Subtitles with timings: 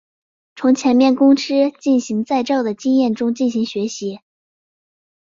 [0.55, 4.19] 从前面公司进行再造的经验中进行学习。